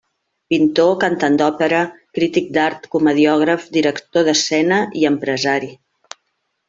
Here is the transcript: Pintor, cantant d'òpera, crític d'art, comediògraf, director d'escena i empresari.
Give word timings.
Pintor, 0.51 0.93
cantant 1.03 1.35
d'òpera, 1.41 1.81
crític 2.19 2.49
d'art, 2.57 2.89
comediògraf, 2.95 3.67
director 3.77 4.27
d'escena 4.31 4.81
i 5.03 5.07
empresari. 5.13 5.71